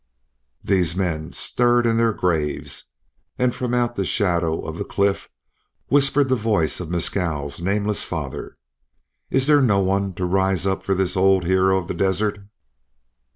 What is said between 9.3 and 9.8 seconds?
there no